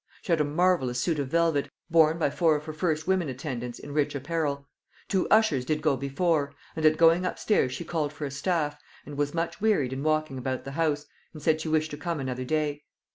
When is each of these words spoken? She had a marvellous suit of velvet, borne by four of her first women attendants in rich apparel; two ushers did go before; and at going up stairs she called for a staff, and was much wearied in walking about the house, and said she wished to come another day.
She 0.23 0.31
had 0.31 0.41
a 0.41 0.43
marvellous 0.43 0.99
suit 0.99 1.19
of 1.19 1.27
velvet, 1.27 1.69
borne 1.91 2.17
by 2.17 2.31
four 2.31 2.55
of 2.55 2.65
her 2.65 2.73
first 2.73 3.05
women 3.05 3.29
attendants 3.29 3.77
in 3.77 3.93
rich 3.93 4.15
apparel; 4.15 4.67
two 5.07 5.27
ushers 5.29 5.63
did 5.63 5.83
go 5.83 5.95
before; 5.95 6.55
and 6.75 6.83
at 6.87 6.97
going 6.97 7.23
up 7.23 7.37
stairs 7.37 7.71
she 7.71 7.85
called 7.85 8.11
for 8.11 8.25
a 8.25 8.31
staff, 8.31 8.79
and 9.05 9.15
was 9.15 9.35
much 9.35 9.61
wearied 9.61 9.93
in 9.93 10.01
walking 10.01 10.39
about 10.39 10.63
the 10.63 10.71
house, 10.71 11.05
and 11.35 11.43
said 11.43 11.61
she 11.61 11.69
wished 11.69 11.91
to 11.91 11.97
come 11.97 12.19
another 12.19 12.45
day. 12.45 12.81